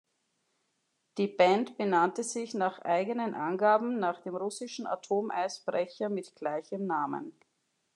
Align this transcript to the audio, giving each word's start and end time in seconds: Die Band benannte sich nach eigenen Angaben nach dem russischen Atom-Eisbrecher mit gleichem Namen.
Die 1.19 1.27
Band 1.27 1.77
benannte 1.77 2.23
sich 2.23 2.55
nach 2.55 2.79
eigenen 2.79 3.35
Angaben 3.35 3.99
nach 3.99 4.19
dem 4.23 4.35
russischen 4.35 4.87
Atom-Eisbrecher 4.87 6.09
mit 6.09 6.33
gleichem 6.35 6.87
Namen. 6.87 7.35